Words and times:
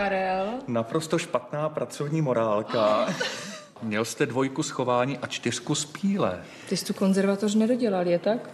Karel. 0.00 0.48
Naprosto 0.66 1.18
špatná 1.18 1.68
pracovní 1.68 2.22
morálka. 2.22 3.08
Měl 3.82 4.04
jste 4.04 4.26
dvojku 4.26 4.62
schování 4.62 5.18
a 5.18 5.26
čtyřku 5.26 5.74
z 5.74 5.84
píle. 5.84 6.42
Ty 6.68 6.76
jsi 6.76 6.84
tu 6.84 6.94
konzervatoř 6.94 7.54
nedodělal, 7.54 8.06
je 8.06 8.18
tak? 8.18 8.50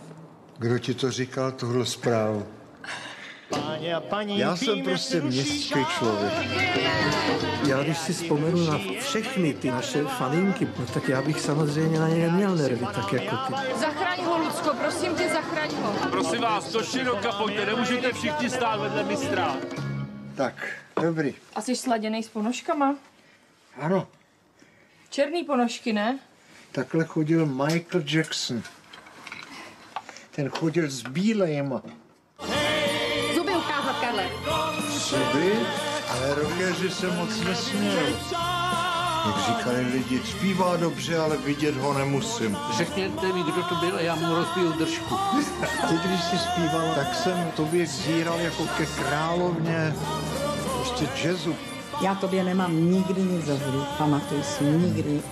Kdo 0.59 0.79
ti 0.79 0.95
to 0.95 1.11
říkal, 1.11 1.53
tuhle 1.53 1.87
zprávu? 1.87 2.46
Páně 3.50 3.95
a 3.95 4.00
paní, 4.00 4.39
Já 4.39 4.57
jsem 4.57 4.82
prostě 4.82 5.21
městský 5.21 5.86
člověk. 5.98 6.32
Já 7.68 7.82
když 7.82 7.99
si 7.99 8.13
vzpomenu 8.13 8.67
na 8.67 8.81
všechny 9.00 9.54
ty 9.54 9.71
naše 9.71 10.04
faninky, 10.04 10.68
no 10.79 10.86
tak 10.94 11.08
já 11.08 11.22
bych 11.22 11.40
samozřejmě 11.40 11.99
na 11.99 12.08
ně 12.08 12.26
neměl 12.26 12.57
nervy, 12.57 12.86
tak 12.94 13.13
jako 13.13 13.36
ty. 13.36 13.54
Zachraň 13.81 14.25
ho, 14.25 14.39
Lucko, 14.39 14.75
prosím 14.81 15.14
tě, 15.14 15.29
zachraň 15.29 15.71
ho. 15.82 15.93
Prosím 16.11 16.40
vás, 16.40 16.72
do 16.72 16.82
široka 16.82 17.32
pojďte, 17.32 17.67
nemůžete 17.67 18.13
všichni 18.13 18.50
stát 18.50 18.81
vedle 18.81 19.04
mistra. 19.04 19.57
Tak, 20.36 20.68
dobrý. 21.03 21.35
A 21.54 21.61
jsi 21.63 21.76
sladěnej 21.76 22.22
s 22.22 22.29
ponožkama? 22.29 22.96
Ano, 23.81 24.08
Černý 25.11 25.45
ponožky, 25.45 25.93
ne? 25.93 26.18
takhle 26.72 27.04
chodil 27.04 27.46
Michael 27.46 28.04
Jackson. 28.07 28.62
Ten 30.31 30.49
chodil 30.49 30.90
s 30.90 31.03
bílejma. 31.03 31.82
Zuby 33.34 33.50
ukázat, 33.56 34.00
Karle. 34.00 34.28
Zuby, 34.91 35.53
ale 36.11 36.34
rockeři 36.34 36.91
se 36.91 37.06
moc 37.06 37.41
nesměli. 37.41 38.17
Jak 39.27 39.47
říkali 39.47 39.80
lidi, 39.80 40.20
zpívá 40.25 40.77
dobře, 40.77 41.19
ale 41.19 41.36
vidět 41.36 41.77
ho 41.77 41.92
nemusím. 41.92 42.56
Řekněte 42.77 43.33
mi, 43.33 43.42
kdo 43.42 43.62
to 43.62 43.75
byl 43.75 43.97
a 43.97 44.00
já 44.00 44.14
mu 44.14 44.34
rozbiju 44.34 44.72
držku. 44.72 45.19
Ty, 45.89 46.08
když 46.08 46.20
jsi 46.25 46.39
zpíval, 46.39 46.94
tak 46.94 47.14
jsem 47.14 47.50
tobě 47.56 47.86
zíral 47.86 48.41
jako 48.41 48.67
ke 48.77 48.86
královně 48.86 49.94
prostě 50.77 51.09
jazzu. 51.23 51.56
Já 52.01 52.14
tobě 52.14 52.45
nemám 52.45 52.91
nikdy 52.91 53.23
nic 53.23 53.45
za 53.45 53.56
zlý, 53.56 53.84
pamatuj 53.98 54.42
si, 54.42 54.64
nikdy. 54.64 55.23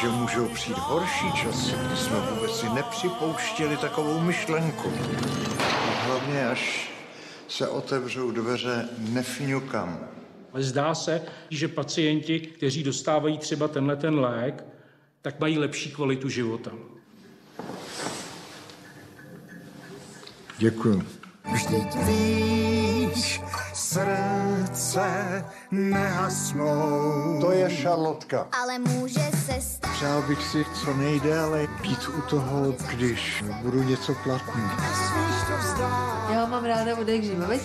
Že 0.00 0.08
můžou 0.08 0.46
přijít 0.46 0.78
horší 0.78 1.32
časy, 1.32 1.72
kdy 1.86 1.96
jsme 1.96 2.16
vůbec 2.20 2.60
si 2.60 2.68
nepřipouštěli 2.68 3.76
takovou 3.76 4.20
myšlenku. 4.20 4.92
A 5.60 6.06
hlavně, 6.06 6.48
až 6.48 6.90
se 7.48 7.68
otevřou 7.68 8.30
dveře, 8.30 8.88
nefňukam. 8.98 9.98
Ale 10.52 10.62
zdá 10.62 10.94
se, 10.94 11.22
že 11.50 11.68
pacienti, 11.68 12.40
kteří 12.40 12.82
dostávají 12.82 13.38
třeba 13.38 13.68
tenhle 13.68 13.96
ten 13.96 14.18
lék, 14.18 14.64
tak 15.22 15.40
mají 15.40 15.58
lepší 15.58 15.90
kvalitu 15.90 16.28
života. 16.28 16.70
Děkuju. 20.58 21.02
Vždyť 21.52 21.96
víš, 22.06 23.40
srdce 23.74 25.44
nehasnou. 25.70 27.38
To 27.40 27.52
je 27.52 27.70
šarlotka. 27.70 28.48
Ale 28.62 28.78
může 28.78 29.20
se 29.20 29.60
stát. 29.60 29.92
Přál 29.92 30.22
bych 30.22 30.42
si 30.42 30.64
co 30.84 30.94
nejdéle 30.94 31.68
být 31.82 32.08
u 32.18 32.20
toho, 32.20 32.74
když 32.90 33.44
budu 33.62 33.82
něco 33.82 34.14
platný. 34.14 34.62
Já 34.62 34.88
ho 35.86 36.09
mám 36.60 36.68
ráda 36.68 36.96
od 36.96 37.08
jak 37.08 37.24
živa, 37.24 37.46
veď? 37.46 37.60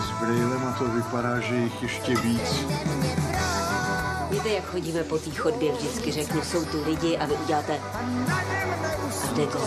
S 0.00 0.10
brýlema 0.20 0.72
to 0.78 0.88
vypadá, 0.88 1.40
že 1.40 1.54
jich 1.54 1.82
ještě 1.82 2.16
víc. 2.16 2.66
Víte, 4.30 4.48
jak 4.48 4.64
chodíme 4.64 5.04
po 5.04 5.18
té 5.18 5.30
chodbě, 5.30 5.72
vždycky 5.72 6.12
řeknu, 6.12 6.42
jsou 6.42 6.64
tu 6.64 6.84
lidi 6.84 7.18
a 7.18 7.26
vy 7.26 7.34
uděláte 7.34 7.78
a 7.78 8.02
jdete. 9.34 9.58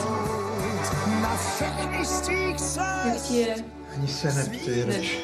Jak 3.06 3.32
je? 3.32 3.56
Ani 3.96 4.08
se 4.08 4.34
neptej, 4.34 4.84
reč. 4.84 5.18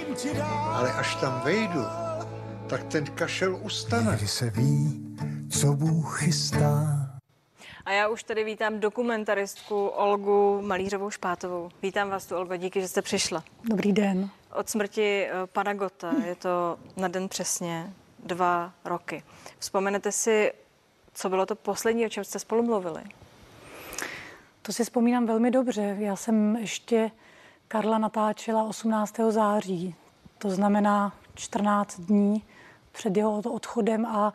Ale 0.74 0.94
až 0.94 1.16
tam 1.16 1.42
vejdu, 1.46 1.82
tak 2.68 2.84
ten 2.84 3.06
kašel 3.06 3.58
ustane. 3.62 4.16
Kdy 4.18 4.28
se 4.28 4.50
ví, 4.50 5.06
co 5.50 5.74
Bůh 5.74 6.20
chystá. 6.20 7.07
A 7.88 7.92
já 7.92 8.08
už 8.08 8.24
tady 8.24 8.44
vítám 8.44 8.80
dokumentaristku 8.80 9.88
Olgu 9.88 10.62
Malířovou 10.62 11.10
Špátovou. 11.10 11.70
Vítám 11.82 12.10
vás 12.10 12.26
tu, 12.26 12.36
Olgo, 12.36 12.56
díky, 12.56 12.82
že 12.82 12.88
jste 12.88 13.02
přišla. 13.02 13.44
Dobrý 13.64 13.94
den. 13.94 14.30
Od 14.54 14.70
smrti 14.70 15.26
eh, 15.26 15.32
pana 15.48 15.74
Gota 15.74 16.14
je 16.26 16.36
to 16.36 16.80
na 16.98 17.08
den 17.08 17.30
přesně 17.30 17.94
dva 18.26 18.74
roky. 18.86 19.24
Vzpomenete 19.60 20.12
si, 20.12 20.54
co 21.14 21.30
bylo 21.30 21.46
to 21.46 21.56
poslední, 21.56 22.06
o 22.06 22.10
čem 22.10 22.24
jste 22.24 22.40
spolu 22.40 22.64
mluvili? 22.64 23.04
To 24.62 24.74
si 24.74 24.84
vzpomínám 24.84 25.26
velmi 25.26 25.52
dobře. 25.52 25.96
Já 26.00 26.16
jsem 26.16 26.56
ještě 26.56 27.12
Karla 27.68 27.98
natáčela 27.98 28.64
18. 28.64 29.16
září, 29.30 29.96
to 30.38 30.50
znamená 30.50 31.16
14 31.36 32.00
dní 32.00 32.44
před 32.92 33.18
jeho 33.18 33.40
odchodem 33.40 34.06
a 34.06 34.34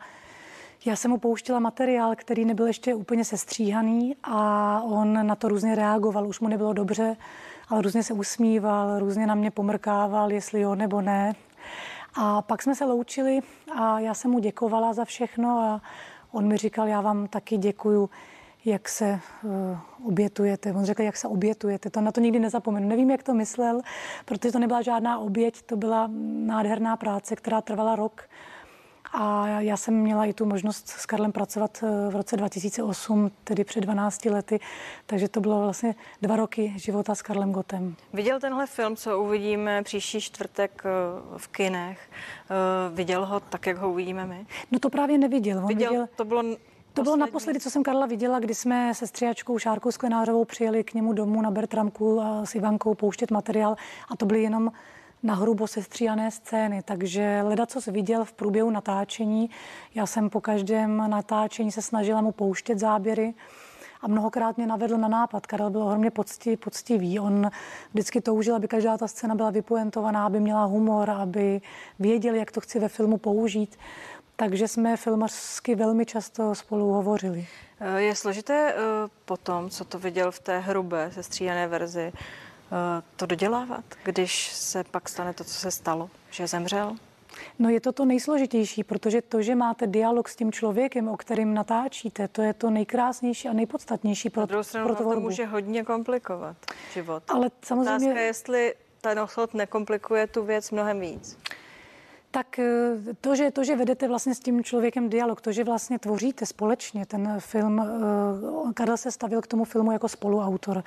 já 0.85 0.95
jsem 0.95 1.11
mu 1.11 1.17
pouštěla 1.17 1.59
materiál, 1.59 2.15
který 2.15 2.45
nebyl 2.45 2.67
ještě 2.67 2.95
úplně 2.95 3.25
sestříhaný 3.25 4.15
a 4.23 4.81
on 4.81 5.27
na 5.27 5.35
to 5.35 5.47
různě 5.47 5.75
reagoval. 5.75 6.27
Už 6.27 6.39
mu 6.39 6.47
nebylo 6.47 6.73
dobře, 6.73 7.15
ale 7.69 7.81
různě 7.81 8.03
se 8.03 8.13
usmíval, 8.13 8.99
různě 8.99 9.27
na 9.27 9.35
mě 9.35 9.51
pomrkával, 9.51 10.31
jestli 10.31 10.61
jo 10.61 10.75
nebo 10.75 11.01
ne. 11.01 11.33
A 12.15 12.41
pak 12.41 12.61
jsme 12.61 12.75
se 12.75 12.85
loučili 12.85 13.39
a 13.75 13.99
já 13.99 14.13
jsem 14.13 14.31
mu 14.31 14.39
děkovala 14.39 14.93
za 14.93 15.05
všechno 15.05 15.59
a 15.59 15.81
on 16.31 16.47
mi 16.47 16.57
říkal, 16.57 16.87
já 16.87 17.01
vám 17.01 17.27
taky 17.27 17.57
děkuju, 17.57 18.09
jak 18.65 18.89
se 18.89 19.19
uh, 19.43 19.51
obětujete. 20.07 20.73
On 20.73 20.85
řekl, 20.85 21.01
jak 21.01 21.17
se 21.17 21.27
obětujete. 21.27 21.89
To 21.89 22.01
na 22.01 22.11
to 22.11 22.21
nikdy 22.21 22.39
nezapomenu. 22.39 22.87
Nevím, 22.87 23.11
jak 23.11 23.23
to 23.23 23.33
myslel, 23.33 23.81
protože 24.25 24.51
to 24.51 24.59
nebyla 24.59 24.81
žádná 24.81 25.19
oběť, 25.19 25.61
to 25.61 25.75
byla 25.75 26.09
nádherná 26.45 26.97
práce, 26.97 27.35
která 27.35 27.61
trvala 27.61 27.95
rok. 27.95 28.29
A 29.11 29.47
já 29.59 29.77
jsem 29.77 29.93
měla 29.93 30.25
i 30.25 30.33
tu 30.33 30.45
možnost 30.45 30.87
s 30.87 31.05
Karlem 31.05 31.31
pracovat 31.31 31.83
eh, 31.83 32.09
v 32.11 32.15
roce 32.15 32.37
2008, 32.37 33.31
tedy 33.43 33.63
před 33.63 33.81
12 33.81 34.25
lety, 34.25 34.59
takže 35.05 35.27
to 35.27 35.41
bylo 35.41 35.61
vlastně 35.61 35.95
dva 36.21 36.35
roky 36.35 36.73
života 36.75 37.15
s 37.15 37.21
Karlem 37.21 37.51
Gotem. 37.51 37.95
Viděl 38.13 38.39
tenhle 38.39 38.67
film, 38.67 38.95
co 38.95 39.19
uvidíme 39.19 39.83
příští 39.83 40.21
čtvrtek 40.21 40.83
eh, 40.85 40.89
v 41.37 41.47
kinech? 41.47 42.09
Eh, 42.11 42.95
Viděl 42.95 43.25
ho 43.25 43.39
tak, 43.39 43.65
jak 43.67 43.77
ho 43.77 43.91
uvidíme 43.91 44.25
my? 44.25 44.45
No 44.71 44.79
to 44.79 44.89
právě 44.89 45.17
neviděl. 45.17 45.57
On 45.57 45.67
Viděl, 45.67 45.89
viděl 45.89 46.07
to 46.15 46.25
bylo 46.25 46.43
to 46.93 47.03
bylo 47.03 47.13
poslední? 47.13 47.19
naposledy, 47.31 47.59
co 47.59 47.69
jsem 47.69 47.83
Karla 47.83 48.05
viděla, 48.05 48.39
kdy 48.39 48.55
jsme 48.55 48.93
se 48.93 49.07
stříhačkou 49.07 49.59
Šárkou 49.59 49.91
Sklenářovou 49.91 50.45
přijeli 50.45 50.83
k 50.83 50.93
němu 50.93 51.13
domů 51.13 51.41
na 51.41 51.51
Bertramku 51.51 52.21
a 52.21 52.45
s 52.45 52.55
Ivankou 52.55 52.93
pouštět 52.93 53.31
materiál 53.31 53.75
a 54.09 54.15
to 54.15 54.25
byly 54.25 54.43
jenom 54.43 54.71
na 55.23 55.33
hrubo 55.33 55.67
sestříhané 55.67 56.31
scény, 56.31 56.81
takže 56.85 57.41
leda, 57.43 57.65
co 57.65 57.91
viděl 57.91 58.25
v 58.25 58.33
průběhu 58.33 58.69
natáčení. 58.69 59.49
Já 59.95 60.05
jsem 60.05 60.29
po 60.29 60.41
každém 60.41 61.09
natáčení 61.09 61.71
se 61.71 61.81
snažila 61.81 62.21
mu 62.21 62.31
pouštět 62.31 62.79
záběry 62.79 63.33
a 64.01 64.07
mnohokrát 64.07 64.57
mě 64.57 64.67
navedl 64.67 64.97
na 64.97 65.07
nápad. 65.07 65.47
Karel 65.47 65.69
byl 65.69 65.81
ohromně 65.83 66.11
pocti, 66.11 66.57
poctivý. 66.57 67.19
On 67.19 67.49
vždycky 67.93 68.21
toužil, 68.21 68.55
aby 68.55 68.67
každá 68.67 68.97
ta 68.97 69.07
scéna 69.07 69.35
byla 69.35 69.49
vypoentovaná, 69.49 70.25
aby 70.25 70.39
měla 70.39 70.65
humor, 70.65 71.09
aby 71.09 71.61
věděl, 71.99 72.35
jak 72.35 72.51
to 72.51 72.61
chci 72.61 72.79
ve 72.79 72.89
filmu 72.89 73.17
použít. 73.17 73.77
Takže 74.35 74.67
jsme 74.67 74.97
filmařsky 74.97 75.75
velmi 75.75 76.05
často 76.05 76.55
spolu 76.55 76.91
hovořili. 76.91 77.47
Je 77.97 78.15
složité 78.15 78.73
eh, 78.73 78.77
potom, 79.25 79.69
co 79.69 79.85
to 79.85 79.99
viděl 79.99 80.31
v 80.31 80.39
té 80.39 80.59
hrubé, 80.59 81.11
sestříhané 81.11 81.67
verzi, 81.67 82.13
to 83.15 83.25
dodělávat, 83.25 83.83
když 84.03 84.51
se 84.53 84.83
pak 84.83 85.09
stane 85.09 85.33
to, 85.33 85.43
co 85.43 85.53
se 85.53 85.71
stalo, 85.71 86.09
že 86.31 86.47
zemřel? 86.47 86.95
No 87.59 87.69
je 87.69 87.81
to 87.81 87.91
to 87.91 88.05
nejsložitější, 88.05 88.83
protože 88.83 89.21
to, 89.21 89.41
že 89.41 89.55
máte 89.55 89.87
dialog 89.87 90.29
s 90.29 90.35
tím 90.35 90.51
člověkem, 90.51 91.07
o 91.07 91.17
kterým 91.17 91.53
natáčíte, 91.53 92.27
to 92.27 92.41
je 92.41 92.53
to 92.53 92.69
nejkrásnější 92.69 93.47
a 93.47 93.53
nejpodstatnější 93.53 94.29
pro, 94.29 94.45
druhou 94.45 94.63
stranu 94.63 94.95
pro 94.95 94.95
to 94.95 95.19
může 95.19 95.45
hodně 95.45 95.83
komplikovat 95.83 96.57
život. 96.93 97.23
Ale 97.27 97.51
samozřejmě- 97.61 98.07
Otázka 98.07 98.19
je, 98.19 98.25
jestli 98.25 98.73
ten 99.01 99.19
osud 99.19 99.53
nekomplikuje 99.53 100.27
tu 100.27 100.43
věc 100.43 100.71
mnohem 100.71 100.99
víc. 100.99 101.37
Tak 102.31 102.59
eh, 102.59 102.95
to 103.21 103.35
že, 103.35 103.51
to, 103.51 103.63
že 103.63 103.75
vedete 103.75 104.07
vlastně 104.07 104.35
s 104.35 104.39
tím 104.39 104.63
člověkem 104.63 105.09
dialog, 105.09 105.41
to, 105.41 105.51
že 105.51 105.63
vlastně 105.63 105.99
tvoříte 105.99 106.45
společně 106.45 107.05
ten 107.05 107.35
film, 107.39 107.79
eh, 107.79 108.73
Karel 108.73 108.97
se 108.97 109.11
stavil 109.11 109.41
k 109.41 109.47
tomu 109.47 109.65
filmu 109.65 109.91
jako 109.91 110.09
spoluautor. 110.09 110.83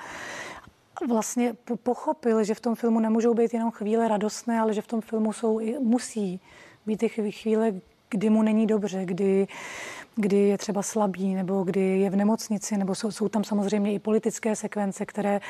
Vlastně 1.07 1.53
po- 1.53 1.77
pochopil, 1.77 2.43
že 2.43 2.55
v 2.55 2.59
tom 2.59 2.75
filmu 2.75 2.99
nemůžou 2.99 3.33
být 3.33 3.53
jenom 3.53 3.71
chvíle 3.71 4.07
radostné, 4.07 4.59
ale 4.59 4.73
že 4.73 4.81
v 4.81 4.87
tom 4.87 5.01
filmu 5.01 5.33
jsou 5.33 5.59
i, 5.59 5.79
musí 5.79 6.39
být 6.85 7.03
i 7.03 7.09
chví- 7.09 7.31
chvíle, 7.31 7.73
kdy 8.09 8.29
mu 8.29 8.41
není 8.41 8.67
dobře, 8.67 9.05
kdy, 9.05 9.47
kdy 10.15 10.37
je 10.37 10.57
třeba 10.57 10.83
slabý, 10.83 11.35
nebo 11.35 11.63
kdy 11.63 11.99
je 11.99 12.09
v 12.09 12.15
nemocnici, 12.15 12.77
nebo 12.77 12.95
jsou, 12.95 13.11
jsou 13.11 13.29
tam 13.29 13.43
samozřejmě 13.43 13.93
i 13.93 13.99
politické 13.99 14.55
sekvence, 14.55 15.05
které 15.05 15.41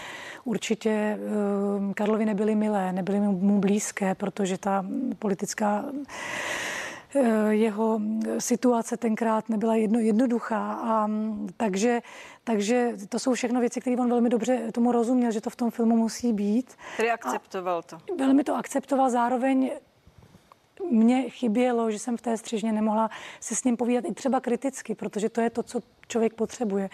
určitě 0.44 0.90
eh, 0.90 1.94
Karlovi 1.94 2.26
nebyly 2.26 2.56
milé, 2.56 2.94
nebyly 2.94 3.20
mu 3.20 3.60
blízké, 3.60 4.16
protože 4.16 4.58
ta 4.58 4.86
politická 5.20 5.86
jeho 7.50 8.00
situace 8.39 8.98
tenkrát 8.98 9.50
nebyla 9.50 9.75
jedno, 9.75 10.00
jednoduchá. 10.00 10.74
A, 10.74 11.07
mm, 11.07 11.50
takže, 11.57 12.01
takže 12.44 12.94
to 13.09 13.19
jsou 13.19 13.33
všechno 13.33 13.59
věci, 13.59 13.81
které 13.81 13.95
on 13.95 14.09
velmi 14.09 14.30
dobře 14.30 14.71
tomu 14.71 14.92
rozuměl, 14.92 15.31
že 15.31 15.42
to 15.42 15.50
v 15.50 15.56
tom 15.56 15.71
filmu 15.71 15.95
musí 15.95 16.33
být. 16.33 16.75
Tedy 16.98 17.12
akceptoval 17.12 17.81
to. 17.81 17.98
Velmi 18.18 18.44
to 18.44 18.56
akceptoval, 18.56 19.09
zároveň 19.09 19.71
mně 20.89 21.30
chybělo, 21.30 21.92
že 21.92 22.00
jsem 22.00 22.18
v 22.18 22.21
té 22.21 22.38
střižně 22.38 22.71
nemohla 22.71 23.10
se 23.39 23.56
s 23.56 23.63
ním 23.63 23.77
povídat 23.77 24.06
i 24.06 24.13
třeba 24.13 24.39
kriticky, 24.39 24.95
protože 24.95 25.30
to 25.30 25.42
je 25.42 25.50
to, 25.50 25.63
co 25.63 25.80
člověk 26.07 26.33
potřebuje. 26.33 26.89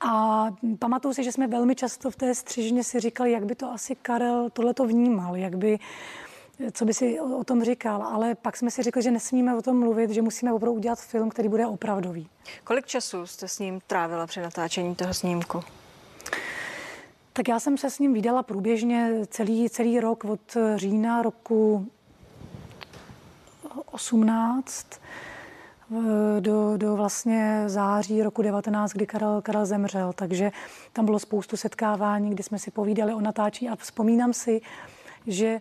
A 0.00 0.46
pamatuju 0.78 1.14
si, 1.14 1.24
že 1.24 1.32
jsme 1.32 1.46
velmi 1.46 1.74
často 1.74 2.10
v 2.10 2.16
té 2.16 2.34
střižně 2.34 2.84
si 2.84 3.00
říkali, 3.00 3.32
jak 3.32 3.44
by 3.44 3.54
to 3.54 3.72
asi 3.72 3.94
Karel 3.94 4.50
tohleto 4.50 4.86
vnímal, 4.86 5.36
jak 5.36 5.56
by, 5.56 5.78
co 6.72 6.84
by 6.84 6.94
si 6.94 7.20
o, 7.20 7.44
tom 7.44 7.64
říkal, 7.64 8.02
ale 8.02 8.34
pak 8.34 8.56
jsme 8.56 8.70
si 8.70 8.82
řekli, 8.82 9.02
že 9.02 9.10
nesmíme 9.10 9.56
o 9.56 9.62
tom 9.62 9.78
mluvit, 9.78 10.10
že 10.10 10.22
musíme 10.22 10.52
opravdu 10.52 10.76
udělat 10.76 11.00
film, 11.00 11.30
který 11.30 11.48
bude 11.48 11.66
opravdový. 11.66 12.28
Kolik 12.64 12.86
času 12.86 13.26
jste 13.26 13.48
s 13.48 13.58
ním 13.58 13.80
trávila 13.86 14.26
při 14.26 14.40
natáčení 14.40 14.94
toho 14.94 15.14
snímku? 15.14 15.60
Tak 17.32 17.48
já 17.48 17.60
jsem 17.60 17.78
se 17.78 17.90
s 17.90 17.98
ním 17.98 18.12
vydala 18.12 18.42
průběžně 18.42 19.10
celý, 19.26 19.70
celý 19.70 20.00
rok 20.00 20.24
od 20.24 20.56
října 20.76 21.22
roku 21.22 21.86
18 23.92 24.86
do, 26.40 26.76
do 26.76 26.96
vlastně 26.96 27.64
září 27.66 28.22
roku 28.22 28.42
19, 28.42 28.92
kdy 28.92 29.06
Karel, 29.06 29.42
Karel 29.42 29.66
zemřel. 29.66 30.12
Takže 30.12 30.52
tam 30.92 31.04
bylo 31.04 31.18
spoustu 31.18 31.56
setkávání, 31.56 32.30
kdy 32.30 32.42
jsme 32.42 32.58
si 32.58 32.70
povídali 32.70 33.14
o 33.14 33.20
natáčení 33.20 33.70
a 33.70 33.76
vzpomínám 33.76 34.32
si, 34.32 34.60
že 35.26 35.60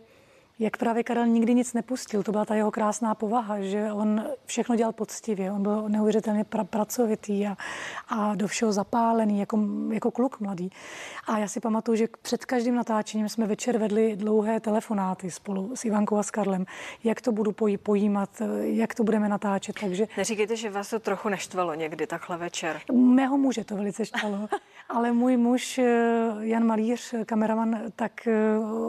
jak 0.62 0.78
právě 0.78 1.04
Karel 1.04 1.28
nikdy 1.28 1.54
nic 1.54 1.74
nepustil. 1.74 2.24
To 2.24 2.32
byla 2.32 2.46
ta 2.46 2.56
jeho 2.56 2.72
krásná 2.72 3.16
povaha, 3.16 3.62
že 3.62 3.92
on 3.92 4.26
všechno 4.46 4.76
dělal 4.76 4.94
poctivě. 4.94 5.52
On 5.52 5.64
byl 5.64 5.90
neuvěřitelně 5.90 6.44
pra- 6.44 6.66
pracovitý 6.66 7.48
a, 7.48 7.58
a 8.10 8.36
do 8.36 8.48
všeho 8.48 8.72
zapálený, 8.72 9.40
jako, 9.40 9.60
jako 9.92 10.12
kluk 10.12 10.40
mladý. 10.40 10.70
A 11.28 11.38
já 11.38 11.48
si 11.48 11.60
pamatuju, 11.60 11.96
že 11.96 12.08
před 12.22 12.46
každým 12.46 12.76
natáčením 12.76 13.30
jsme 13.30 13.48
večer 13.48 13.78
vedli 13.78 14.16
dlouhé 14.16 14.60
telefonáty 14.60 15.32
spolu 15.32 15.76
s 15.76 15.86
Ivankou 15.86 16.18
a 16.18 16.24
s 16.24 16.32
Karlem, 16.32 16.66
jak 17.04 17.22
to 17.22 17.32
budu 17.32 17.52
pojí, 17.52 17.78
pojímat, 17.78 18.30
jak 18.62 18.96
to 18.96 19.04
budeme 19.04 19.30
natáčet. 19.30 19.76
Takže 19.80 20.08
Neříkejte, 20.18 20.56
že 20.56 20.70
vás 20.70 20.90
to 20.90 21.00
trochu 21.00 21.30
neštvalo 21.30 21.74
někdy 21.74 22.08
takhle 22.08 22.38
večer. 22.38 22.82
Mého 22.92 23.38
muže 23.38 23.64
to 23.64 23.76
velice 23.76 24.06
štvalo, 24.06 24.48
ale 24.90 25.12
můj 25.12 25.38
muž 25.38 25.80
Jan 26.40 26.66
Malíř, 26.66 27.14
kameraman, 27.26 27.80
tak 27.96 28.28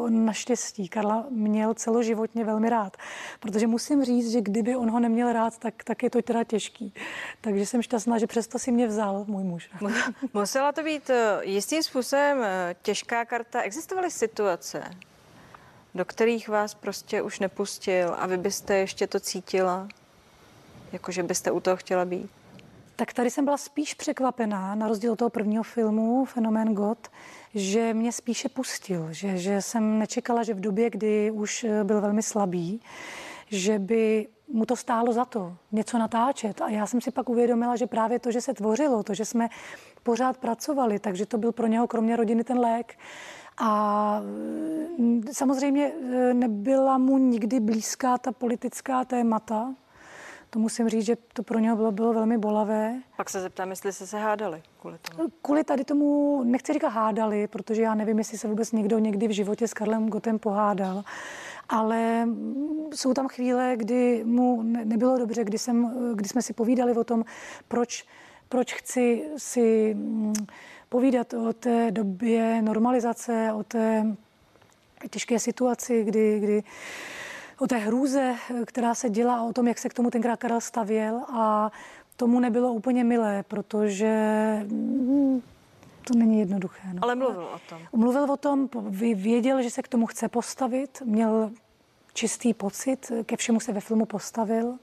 on 0.04 0.24
naštěstí 0.24 0.88
Karla 0.88 1.24
měl 1.62 1.75
celoživotně 1.75 2.44
velmi 2.44 2.70
rád. 2.70 2.97
Protože 3.41 3.67
musím 3.67 4.05
říct, 4.05 4.32
že 4.32 4.41
kdyby 4.41 4.76
on 4.76 4.91
ho 4.91 5.00
neměl 5.00 5.32
rád, 5.32 5.59
tak, 5.59 5.85
tak 5.85 6.03
je 6.03 6.11
to 6.11 6.23
teda 6.23 6.44
těžký. 6.44 6.94
Takže 7.41 7.67
jsem 7.67 7.82
šťastná, 7.82 8.19
že 8.19 8.26
přesto 8.26 8.59
si 8.59 8.73
mě 8.73 8.87
vzal 8.87 9.25
můj 9.29 9.44
muž. 9.44 9.70
Musela 10.35 10.73
to 10.73 10.82
být 10.82 11.11
jistým 11.43 11.82
způsobem 11.82 12.38
těžká 12.82 13.25
karta. 13.25 13.62
Existovaly 13.62 14.11
situace, 14.11 14.82
do 15.94 16.05
kterých 16.05 16.49
vás 16.49 16.75
prostě 16.75 17.23
už 17.23 17.38
nepustil 17.38 18.15
a 18.19 18.26
vy 18.26 18.37
byste 18.37 18.76
ještě 18.76 19.06
to 19.06 19.20
cítila, 19.20 19.88
jako 20.93 21.12
že 21.12 21.23
byste 21.23 21.50
u 21.50 21.61
toho 21.61 21.76
chtěla 21.76 22.05
být? 22.05 22.31
Tak 22.97 23.12
tady 23.12 23.31
jsem 23.31 23.44
byla 23.44 23.56
spíš 23.56 23.94
překvapená, 23.94 24.75
na 24.75 24.89
rozdíl 24.89 25.12
od 25.12 25.19
toho 25.19 25.31
prvního 25.31 25.62
filmu, 25.62 26.25
Fenomén 26.25 26.75
God, 26.75 27.09
že 27.55 27.94
mě 27.94 28.12
spíše 28.12 28.49
pustil, 28.49 29.09
že, 29.11 29.39
že 29.39 29.62
jsem 29.62 29.99
nečekala, 29.99 30.43
že 30.43 30.55
v 30.55 30.61
době, 30.61 30.91
kdy 30.91 31.31
už 31.31 31.67
byl 31.83 32.00
velmi 32.00 32.23
slabý, 32.23 32.81
že 33.50 33.79
by 33.79 34.29
mu 34.49 34.67
to 34.67 34.77
stálo 34.77 35.12
za 35.12 35.25
to 35.25 35.56
něco 35.73 35.99
natáčet. 35.99 36.61
A 36.61 36.69
já 36.69 36.87
jsem 36.87 37.00
si 37.00 37.11
pak 37.11 37.29
uvědomila, 37.29 37.77
že 37.77 37.87
právě 37.87 38.19
to, 38.19 38.31
že 38.31 38.41
se 38.41 38.55
tvořilo, 38.55 39.03
to, 39.03 39.15
že 39.15 39.25
jsme 39.25 39.49
pořád 40.03 40.37
pracovali, 40.37 40.99
takže 40.99 41.27
to 41.27 41.39
byl 41.39 41.53
pro 41.53 41.67
něho 41.67 41.87
kromě 41.87 42.17
rodiny 42.17 42.44
ten 42.44 42.59
lék. 42.59 42.99
A 43.59 44.23
samozřejmě 45.33 45.93
nebyla 46.33 46.99
mu 46.99 47.19
nikdy 47.19 47.61
blízká 47.61 48.19
ta 48.19 48.33
politická 48.33 49.05
témata, 49.05 49.75
to 50.52 50.58
musím 50.58 50.88
říct, 50.88 51.06
že 51.06 51.16
to 51.32 51.43
pro 51.43 51.58
něho 51.58 51.76
bylo, 51.76 51.93
bylo 51.93 52.12
velmi 52.12 52.38
bolavé. 52.38 52.94
Pak 53.16 53.31
se 53.31 53.40
zeptám, 53.40 53.70
jestli 53.70 53.93
jste 53.93 54.06
se 54.06 54.19
hádali 54.19 54.62
kvůli 54.81 54.99
tomu. 54.99 55.28
Kvůli 55.43 55.64
tady 55.64 55.84
tomu, 55.84 56.43
nechci 56.44 56.72
říkat 56.72 56.88
hádali, 56.88 57.46
protože 57.46 57.82
já 57.82 57.94
nevím, 57.94 58.19
jestli 58.19 58.38
se 58.38 58.49
vůbec 58.49 58.72
někdo 58.72 58.99
někdy 58.99 59.28
v 59.28 59.31
životě 59.31 59.69
s 59.69 59.75
Karlem 59.75 60.08
Gotem 60.08 60.38
pohádal, 60.38 61.04
ale 61.69 62.28
jsou 62.94 63.14
tam 63.14 63.28
chvíle, 63.28 63.72
kdy 63.76 64.25
mu 64.25 64.62
nebylo 64.62 65.19
dobře, 65.19 65.44
kdy, 65.44 65.58
jsem, 65.58 65.94
kdy 66.14 66.28
jsme 66.28 66.43
si 66.43 66.52
povídali 66.52 66.93
o 66.93 67.05
tom, 67.05 67.25
proč, 67.69 68.05
proč 68.48 68.75
chci 68.75 69.25
si 69.37 69.96
povídat 70.88 71.34
o 71.34 71.52
té 71.52 71.90
době 71.90 72.62
normalizace, 72.62 73.52
o 73.55 73.62
té 73.62 74.16
těžké 75.10 75.38
situaci, 75.38 76.05
kdy, 76.05 76.40
kdy 76.40 76.62
o 77.62 77.67
té 77.67 77.76
hrůze, 77.76 78.35
která 78.67 78.94
se 78.94 79.11
dělá 79.11 79.37
a 79.37 79.43
o 79.43 79.53
tom, 79.53 79.69
jak 79.69 79.79
se 79.79 79.88
k 79.88 79.94
tomu 79.94 80.11
tenkrát 80.11 80.37
Karel 80.37 80.61
stavěl 80.61 81.17
a 81.17 81.73
tomu 82.17 82.41
nebylo 82.41 82.73
úplně 82.73 83.05
milé, 83.05 83.44
protože 83.49 84.12
to 86.05 86.19
není 86.19 86.38
jednoduché. 86.38 86.88
No. 86.93 86.99
Ale 87.03 87.14
mluvil 87.14 87.44
o 87.55 87.59
tom. 87.69 87.79
Mluvil 87.93 88.32
o 88.32 88.37
tom, 88.37 88.69
věděl, 89.14 89.62
že 89.62 89.70
se 89.70 89.82
k 89.82 89.88
tomu 89.88 90.06
chce 90.06 90.29
postavit, 90.29 91.03
měl 91.05 91.50
čistý 92.14 92.55
pocit, 92.55 93.12
ke 93.26 93.37
všemu 93.37 93.61
se 93.61 93.73
ve 93.73 93.81
filmu 93.81 94.06
postavil, 94.06 94.79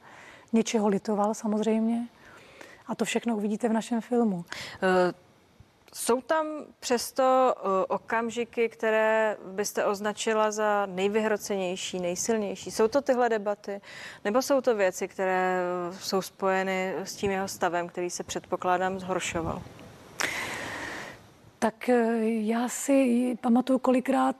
něčeho 0.53 0.87
litoval 0.87 1.33
samozřejmě 1.33 2.07
a 2.87 2.95
to 2.95 3.05
všechno 3.05 3.37
uvidíte 3.37 3.69
v 3.69 3.73
našem 3.73 4.01
filmu. 4.01 4.35
Uh, 4.35 4.43
jsou 5.93 6.21
tam 6.21 6.45
přesto 6.79 7.55
okamžiky, 7.87 8.69
které 8.69 9.37
byste 9.45 9.85
označila 9.85 10.51
za 10.51 10.85
nejvyhrocenější, 10.85 11.99
nejsilnější? 11.99 12.71
Jsou 12.71 12.87
to 12.87 13.01
tyhle 13.01 13.29
debaty? 13.29 13.81
Nebo 14.25 14.41
jsou 14.41 14.61
to 14.61 14.75
věci, 14.75 15.07
které 15.07 15.61
jsou 15.99 16.21
spojeny 16.21 16.95
s 17.03 17.15
tím 17.15 17.31
jeho 17.31 17.47
stavem, 17.47 17.87
který 17.87 18.09
se 18.09 18.23
předpokládám 18.23 18.99
zhoršoval? 18.99 19.61
Tak 21.59 21.89
já 22.23 22.69
si 22.69 23.37
pamatuju 23.41 23.79
kolikrát, 23.79 24.35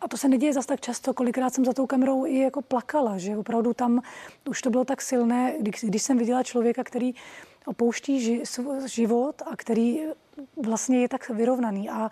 a 0.00 0.08
to 0.08 0.16
se 0.16 0.28
neděje 0.28 0.52
zas 0.52 0.66
tak 0.66 0.80
často, 0.80 1.14
kolikrát 1.14 1.54
jsem 1.54 1.64
za 1.64 1.72
tou 1.72 1.86
kamerou 1.86 2.26
i 2.26 2.38
jako 2.38 2.62
plakala, 2.62 3.18
že 3.18 3.36
opravdu 3.36 3.74
tam 3.74 4.02
už 4.48 4.62
to 4.62 4.70
bylo 4.70 4.84
tak 4.84 5.02
silné, 5.02 5.54
když, 5.60 5.84
když 5.84 6.02
jsem 6.02 6.18
viděla 6.18 6.42
člověka, 6.42 6.84
který 6.84 7.14
opouští 7.68 8.20
ži, 8.20 8.42
život 8.86 9.42
a 9.46 9.56
který 9.56 10.00
vlastně 10.56 11.00
je 11.00 11.08
tak 11.08 11.28
vyrovnaný 11.28 11.90
a 11.90 12.10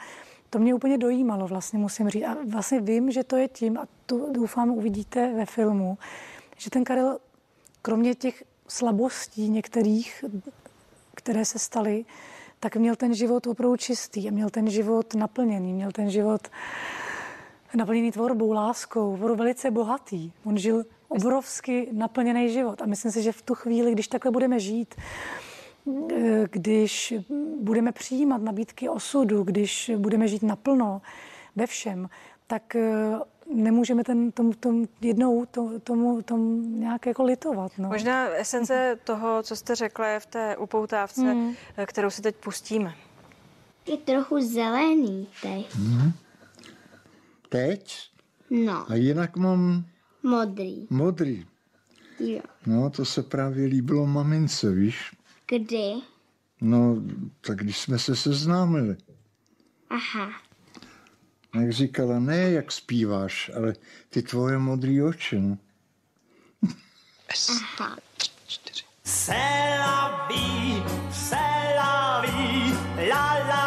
to 0.51 0.59
mě 0.59 0.75
úplně 0.75 0.99
dojímalo, 0.99 1.47
vlastně 1.47 1.79
musím 1.79 2.09
říct. 2.09 2.25
A 2.25 2.37
vlastně 2.49 2.81
vím, 2.81 3.11
že 3.11 3.25
to 3.25 3.37
je 3.37 3.49
tím, 3.49 3.79
a 3.79 3.87
to 4.07 4.33
doufám 4.33 4.71
uvidíte 4.71 5.33
ve 5.37 5.47
filmu, 5.47 5.99
že 6.57 6.71
ten 6.71 6.85
Karel, 6.85 7.19
kromě 7.83 8.15
těch 8.15 8.45
slabostí 8.69 9.49
některých, 9.49 10.25
které 11.15 11.45
se 11.45 11.59
staly, 11.59 12.05
tak 12.61 12.77
měl 12.77 12.97
ten 12.97 13.15
život 13.15 13.47
opravdu 13.47 13.77
čistý 13.77 14.29
a 14.29 14.31
měl 14.31 14.51
ten 14.51 14.71
život 14.71 15.15
naplněný, 15.15 15.73
měl 15.73 15.93
ten 15.93 16.11
život 16.11 16.49
naplněný 17.75 18.13
tvorbou, 18.13 18.53
láskou, 18.53 19.15
opravdu 19.15 19.35
velice 19.35 19.71
bohatý. 19.71 20.33
On 20.45 20.59
žil 20.59 20.85
obrovsky 21.09 21.89
naplněný 21.93 22.53
život 22.53 22.83
a 22.83 22.87
myslím 22.87 23.13
si, 23.13 23.23
že 23.23 23.33
v 23.33 23.43
tu 23.43 23.55
chvíli, 23.55 23.93
když 23.93 24.09
takhle 24.09 24.31
budeme 24.31 24.61
žít, 24.61 24.95
když 26.51 27.15
budeme 27.61 27.93
přijímat 27.93 28.43
nabídky 28.43 28.89
osudu, 28.89 29.43
když 29.43 29.91
budeme 29.97 30.29
žít 30.29 30.43
naplno 30.43 31.03
ve 31.57 31.67
všem, 31.67 32.09
tak 32.47 32.77
nemůžeme 33.55 34.05
ten, 34.05 34.33
tom, 34.33 34.53
tom 34.53 34.87
jednou 35.01 35.45
to, 35.45 35.81
tomu, 35.81 36.23
tomu 36.23 36.61
nějak 36.63 37.07
jako 37.07 37.25
litovat. 37.25 37.73
No. 37.79 37.89
Možná 37.89 38.29
esence 38.29 38.99
toho, 39.05 39.43
co 39.43 39.57
jste 39.57 39.75
řekla, 39.75 40.07
je 40.07 40.21
v 40.21 40.27
té 40.27 40.57
upoutávce, 40.57 41.21
hmm. 41.21 41.55
kterou 41.87 42.11
si 42.11 42.23
teď 42.23 42.37
pustíme. 42.37 42.95
Je 43.87 43.97
trochu 43.97 44.41
zelený 44.41 45.29
teď. 45.43 45.75
Hmm. 45.75 46.13
Teď? 47.49 48.11
No. 48.51 48.91
A 48.91 48.95
jinak 48.95 49.37
mám... 49.37 49.85
Modrý. 50.23 50.87
Modrý. 50.91 51.47
Jo. 52.21 52.41
No, 52.67 52.91
to 52.91 53.05
se 53.05 53.23
právě 53.23 53.67
líbilo 53.67 54.07
mamince, 54.07 54.71
víš? 54.71 55.17
Kdy? 55.49 55.95
No, 56.61 57.03
tak 57.41 57.57
když 57.59 57.79
jsme 57.79 57.99
se 57.99 58.17
seznámili. 58.17 58.97
Aha. 59.91 60.31
Jak 61.55 61.73
říkala, 61.73 62.19
ne 62.19 62.51
jak 62.51 62.73
zpíváš, 62.73 63.51
ale 63.57 63.75
ty 64.09 64.23
tvoje 64.23 64.59
modré 64.59 65.05
oči, 65.05 65.41
no. 65.41 65.59
Aha. 67.51 67.97
C'est 69.05 69.79
la 69.79 70.27
vie, 70.29 70.83
c'est 71.11 71.77
la 71.77 72.23
vie, 72.27 72.75
la 73.09 73.39
la 73.49 73.66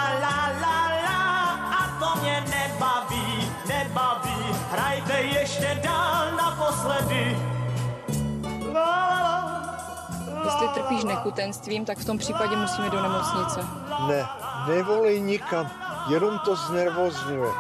Jestli 10.62 10.82
trpíš 10.82 11.04
nekutenstvím, 11.04 11.86
tak 11.86 11.98
v 11.98 12.06
tom 12.06 12.18
případě 12.18 12.56
musíme 12.56 12.90
do 12.90 13.02
nemocnice. 13.02 13.60
Ne, 14.08 14.28
nevolej 14.68 15.22
nikam, 15.22 15.72
jenom 16.10 16.40
to 16.46 16.56
znervozňuje. 16.56 17.52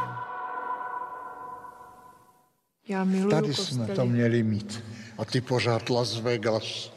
Já 2.88 3.03
miluju 3.03 3.29
Tady 3.29 3.48
kostely. 3.48 3.68
jsme 3.68 3.88
to 3.96 4.06
měli 4.06 4.44
mít. 4.44 4.84
A 5.18 5.25
ty 5.25 5.41
pořád 5.41 5.89
Las 5.89 6.20
Vegas. 6.20 6.63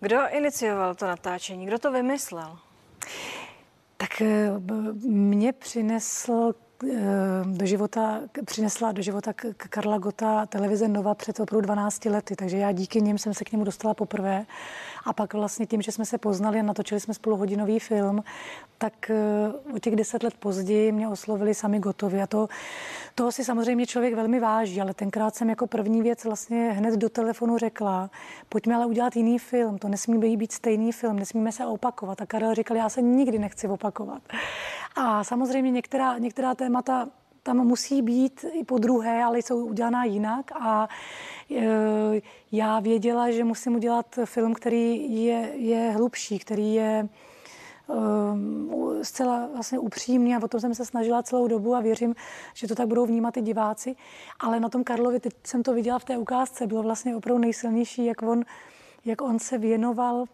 Kdo 0.00 0.18
inicioval 0.30 0.94
to 0.94 1.06
natáčení? 1.06 1.66
Kdo 1.66 1.78
to 1.78 1.92
vymyslel? 1.92 2.58
Tak 3.96 4.20
eh, 4.20 4.50
mě 5.08 5.52
přinesl 5.52 6.52
do 7.44 7.66
života, 7.66 8.20
přinesla 8.44 8.92
do 8.92 9.02
života 9.02 9.32
Karla 9.56 9.98
Gota 9.98 10.46
televize 10.46 10.88
Nova 10.88 11.14
před 11.14 11.40
opravdu 11.40 11.66
12 11.66 12.04
lety, 12.04 12.36
takže 12.36 12.56
já 12.56 12.72
díky 12.72 13.00
nim 13.00 13.18
jsem 13.18 13.34
se 13.34 13.44
k 13.44 13.52
němu 13.52 13.64
dostala 13.64 13.94
poprvé. 13.94 14.46
A 15.04 15.12
pak 15.12 15.34
vlastně 15.34 15.66
tím, 15.66 15.82
že 15.82 15.92
jsme 15.92 16.04
se 16.04 16.18
poznali 16.18 16.60
a 16.60 16.62
natočili 16.62 17.00
jsme 17.00 17.14
spolu 17.14 17.36
hodinový 17.36 17.78
film, 17.78 18.24
tak 18.78 19.10
eh, 19.10 19.74
o 19.74 19.78
těch 19.78 19.96
deset 19.96 20.22
let 20.22 20.34
později 20.34 20.92
mě 20.92 21.08
oslovili 21.08 21.54
sami 21.54 21.78
Gotovi. 21.78 22.22
A 22.22 22.26
to, 22.26 22.48
toho 23.14 23.32
si 23.32 23.44
samozřejmě 23.44 23.86
člověk 23.86 24.14
velmi 24.14 24.40
váží, 24.40 24.80
ale 24.80 24.94
tenkrát 24.94 25.34
jsem 25.34 25.50
jako 25.50 25.66
první 25.66 26.02
věc 26.02 26.24
vlastně 26.24 26.72
hned 26.72 26.94
do 26.96 27.08
telefonu 27.08 27.58
řekla, 27.58 28.10
pojďme 28.48 28.74
ale 28.74 28.86
udělat 28.86 29.16
jiný 29.16 29.38
film, 29.38 29.78
to 29.78 29.88
nesmí 29.88 30.18
být, 30.18 30.36
být 30.36 30.52
stejný 30.52 30.92
film, 30.92 31.18
nesmíme 31.18 31.52
se 31.52 31.66
opakovat. 31.66 32.20
A 32.20 32.26
Karel 32.26 32.54
říkal, 32.54 32.76
já 32.76 32.88
se 32.88 33.02
nikdy 33.02 33.38
nechci 33.38 33.68
opakovat. 33.68 34.22
A 34.96 35.24
samozřejmě 35.24 35.70
některá, 35.70 36.18
některá 36.18 36.54
témata 36.54 37.08
tam 37.42 37.56
musí 37.56 38.02
být 38.02 38.44
i 38.52 38.64
po 38.64 38.78
druhé, 38.78 39.24
ale 39.24 39.38
jsou 39.38 39.66
udělaná 39.66 40.04
jinak 40.04 40.52
a 40.60 40.88
e, 41.56 42.20
já 42.52 42.80
věděla, 42.80 43.30
že 43.30 43.44
musím 43.44 43.74
udělat 43.74 44.18
film, 44.24 44.54
který 44.54 45.24
je, 45.24 45.50
je 45.54 45.90
hlubší, 45.90 46.38
který 46.38 46.74
je 46.74 47.08
um, 47.86 48.98
zcela 49.02 49.48
vlastně 49.54 49.78
upřímný 49.78 50.34
a 50.34 50.42
o 50.42 50.48
tom 50.48 50.60
jsem 50.60 50.74
se 50.74 50.84
snažila 50.84 51.22
celou 51.22 51.48
dobu 51.48 51.74
a 51.74 51.80
věřím, 51.80 52.14
že 52.54 52.68
to 52.68 52.74
tak 52.74 52.88
budou 52.88 53.06
vnímat 53.06 53.36
i 53.36 53.42
diváci. 53.42 53.96
Ale 54.40 54.60
na 54.60 54.68
tom 54.68 54.84
Karlovi, 54.84 55.20
teď 55.20 55.32
jsem 55.44 55.62
to 55.62 55.74
viděla 55.74 55.98
v 55.98 56.04
té 56.04 56.18
ukázce, 56.18 56.66
bylo 56.66 56.82
vlastně 56.82 57.16
opravdu 57.16 57.40
nejsilnější, 57.40 58.04
jak 58.04 58.22
on, 58.22 58.44
jak 59.04 59.22
on 59.22 59.38
se 59.38 59.58
věnoval 59.58 60.24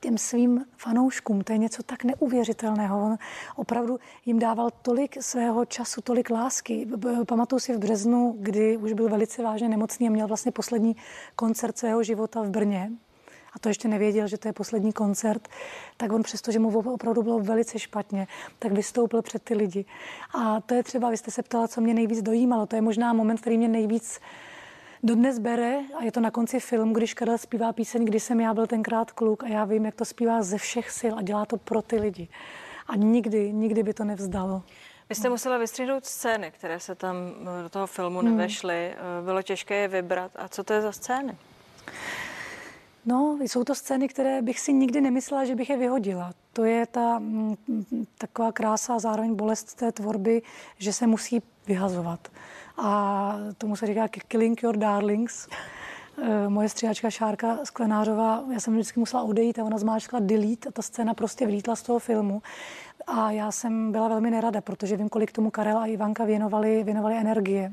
těm 0.00 0.18
svým 0.18 0.64
fanouškům. 0.76 1.40
To 1.40 1.52
je 1.52 1.58
něco 1.58 1.82
tak 1.82 2.04
neuvěřitelného. 2.04 3.04
On 3.04 3.16
opravdu 3.56 3.98
jim 4.26 4.38
dával 4.38 4.70
tolik 4.82 5.22
svého 5.22 5.64
času, 5.64 6.00
tolik 6.00 6.30
lásky. 6.30 6.88
Pamatuju 7.28 7.60
si 7.60 7.76
v 7.76 7.78
březnu, 7.78 8.36
kdy 8.38 8.76
už 8.76 8.92
byl 8.92 9.08
velice 9.08 9.42
vážně 9.42 9.68
nemocný 9.68 10.08
a 10.08 10.10
měl 10.10 10.26
vlastně 10.26 10.52
poslední 10.52 10.96
koncert 11.36 11.78
svého 11.78 12.02
života 12.02 12.42
v 12.42 12.50
Brně. 12.50 12.90
A 13.52 13.58
to 13.58 13.68
ještě 13.68 13.88
nevěděl, 13.88 14.28
že 14.28 14.38
to 14.38 14.48
je 14.48 14.52
poslední 14.52 14.92
koncert, 14.92 15.48
tak 15.96 16.12
on 16.12 16.22
přesto, 16.22 16.52
že 16.52 16.58
mu 16.58 16.78
opravdu 16.78 17.22
bylo 17.22 17.38
velice 17.38 17.78
špatně, 17.78 18.26
tak 18.58 18.72
vystoupil 18.72 19.22
před 19.22 19.42
ty 19.42 19.54
lidi. 19.54 19.84
A 20.34 20.60
to 20.60 20.74
je 20.74 20.82
třeba, 20.82 21.10
vy 21.10 21.16
jste 21.16 21.30
se 21.30 21.42
ptala, 21.42 21.68
co 21.68 21.80
mě 21.80 21.94
nejvíc 21.94 22.22
dojímalo. 22.22 22.66
To 22.66 22.76
je 22.76 22.82
možná 22.82 23.12
moment, 23.12 23.40
který 23.40 23.58
mě 23.58 23.68
nejvíc 23.68 24.20
dodnes 25.02 25.38
bere 25.38 25.78
a 25.98 26.02
je 26.04 26.12
to 26.12 26.20
na 26.20 26.30
konci 26.30 26.60
filmu, 26.60 26.92
když 26.94 27.14
Karel 27.14 27.38
zpívá 27.38 27.72
píseň, 27.72 28.04
kdy 28.04 28.20
jsem 28.20 28.40
já 28.40 28.54
byl 28.54 28.66
tenkrát 28.66 29.10
kluk 29.12 29.42
a 29.44 29.48
já 29.48 29.64
vím, 29.64 29.84
jak 29.86 29.94
to 29.94 30.04
zpívá 30.04 30.42
ze 30.42 30.58
všech 30.58 30.90
sil 31.00 31.14
a 31.18 31.22
dělá 31.22 31.46
to 31.46 31.56
pro 31.56 31.82
ty 31.82 31.96
lidi. 31.96 32.28
A 32.86 32.96
nikdy, 32.96 33.52
nikdy 33.52 33.82
by 33.82 33.94
to 33.94 34.04
nevzdalo. 34.04 34.62
Vy 35.08 35.14
jste 35.14 35.28
musela 35.28 35.58
vystřihnout 35.58 36.04
scény, 36.04 36.50
které 36.50 36.80
se 36.80 36.94
tam 36.94 37.16
eh, 37.60 37.62
do 37.62 37.68
toho 37.68 37.86
filmu 37.86 38.20
Hmm. 38.20 38.36
nevešly. 38.36 38.74
Eh, 38.74 38.96
Bylo 39.24 39.42
těžké 39.42 39.74
je 39.74 39.88
vybrat. 39.88 40.30
A 40.36 40.48
co 40.48 40.64
to 40.64 40.72
je 40.72 40.82
za 40.82 40.92
scény? 40.92 41.36
No, 43.06 43.38
jsou 43.40 43.64
to 43.64 43.74
scény, 43.74 44.08
které 44.08 44.42
bych 44.42 44.60
si 44.60 44.72
nikdy 44.72 45.00
nemyslela, 45.00 45.44
že 45.44 45.54
bych 45.54 45.70
je 45.70 45.76
vyhodila. 45.76 46.32
To 46.52 46.64
je 46.64 46.86
ta 46.86 47.18
mm, 47.18 47.56
taková 48.18 48.52
krása 48.52 48.94
a 48.94 48.98
zároveň 48.98 49.34
bolest 49.34 49.74
té 49.74 49.92
tvorby, 49.92 50.42
že 50.78 50.92
se 50.92 51.06
musí 51.06 51.42
vyhazovat. 51.66 52.28
A 52.82 53.34
tomu 53.58 53.76
se 53.76 53.86
říká 53.86 54.08
killing 54.08 54.62
your 54.62 54.76
darlings. 54.76 55.48
Eh, 56.22 56.48
Moje 56.48 56.68
stříhačka 56.68 57.10
Šárka 57.10 57.58
Sklenářová, 57.64 58.44
já 58.52 58.60
jsem 58.60 58.74
vždycky 58.74 59.00
musela 59.00 59.22
odejít 59.22 59.58
a 59.58 59.64
ona 59.64 59.78
zmáčkla 59.78 60.18
delete 60.22 60.68
a 60.68 60.72
ta 60.72 60.82
scéna 60.82 61.14
prostě 61.14 61.46
vlítla 61.46 61.76
z 61.76 61.82
toho 61.82 61.98
filmu. 61.98 62.42
A 63.06 63.30
já 63.30 63.52
jsem 63.52 63.92
byla 63.92 64.08
velmi 64.08 64.30
nerada, 64.30 64.60
protože 64.60 64.96
vím, 64.96 65.08
kolik 65.08 65.32
tomu 65.32 65.50
Karel 65.50 65.78
a 65.78 65.86
Ivanka 65.86 66.24
věnovali, 66.24 66.84
věnovali 66.84 67.16
energie. 67.16 67.72